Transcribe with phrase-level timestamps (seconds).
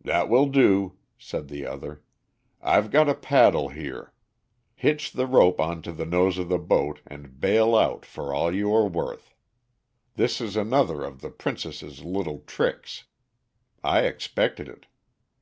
[0.00, 2.02] "That will do," said the other.
[2.62, 4.14] "I've got a paddle here.
[4.74, 8.54] Hitch the rope on to the nose of the boat and bail out for all
[8.54, 9.34] you are worth.
[10.14, 13.04] This is another of the princess's little tricks.
[13.84, 14.86] I expected it.